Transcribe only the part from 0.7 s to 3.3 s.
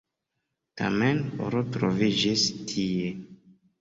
Tamen oro troviĝis tie.